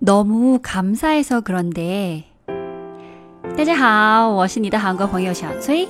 [0.00, 2.24] 너무감사해서그런데
[3.56, 5.88] 大家好，我是你的韩国朋友小崔。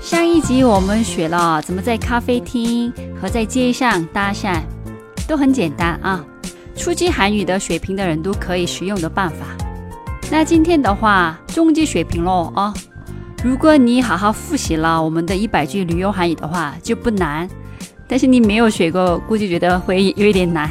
[0.00, 4.60] 上一集我们学了怎么在咖啡厅和在街上搭讪，
[5.26, 6.24] 都很简单啊，
[6.76, 9.46] 初级韩语的水平的人都可以使用的办法。
[10.30, 12.72] 那今天的话，中级水平喽啊！
[13.42, 17.48] 如果你好好复习了我们的一百句旅游韩语的话，就不难。
[18.06, 20.70] 但是你没有学过，估计觉得会有一点难。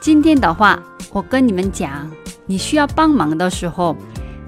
[0.00, 0.78] 今天的话，
[1.12, 2.10] 我跟你们讲，
[2.46, 3.96] 你需要帮忙的时候，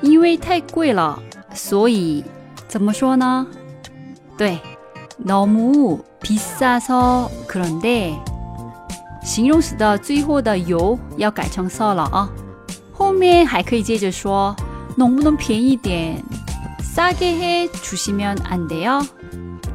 [0.01, 1.19] 因为太贵了，
[1.53, 2.23] 所以
[2.67, 3.47] 怎么说呢？
[4.37, 4.59] 对，
[5.25, 8.13] 너무비싸서그런 데，
[9.23, 12.29] 形容词的最后的요要改成서了啊，
[12.91, 14.55] 后面还可以接着说，
[14.95, 16.23] 能不能便宜点？
[16.95, 19.03] 싸게해주시면안돼 요？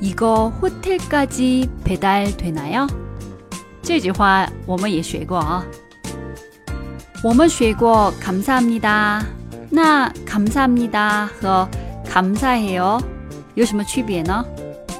[0.00, 2.86] 이거 호텔까지 배달되나요?
[3.82, 5.64] 这句话我们也学过啊.
[7.22, 9.22] 我们学过 감사합니다.
[9.70, 11.68] 那 감사합니다 和
[12.06, 13.00] 감사해요
[13.54, 14.44] 有什么区别呢?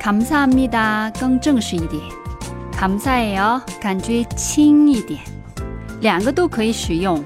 [0.00, 2.02] 감사합니다 更正式一点.
[2.72, 5.20] 감사해요 感觉轻一点.
[6.00, 7.22] 两个都可以使用。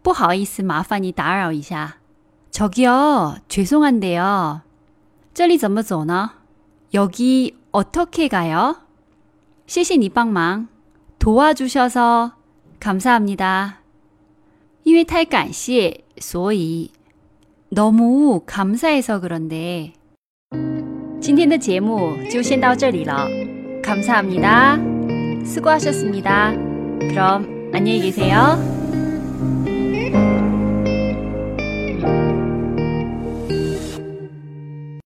[0.01, 1.97] 不好意思，麻烦你打扰一下。
[2.51, 4.61] 저기요죄송한데 요。
[5.33, 6.33] 这里怎么走呢？
[6.93, 8.75] 여기어떻게가 요？
[9.65, 10.67] 谢谢你帮忙。
[11.19, 13.79] 도와주셔서감사합니다
[14.83, 16.91] 因为太感谢， 所以
[17.69, 19.93] 너무감사해서그런 데。
[21.21, 23.27] 今天的节目就先到这里了。
[23.83, 24.77] 감사합니다.
[25.45, 26.51] 수고하셨습니다.
[26.99, 28.84] 그럼 안녕히 계세요.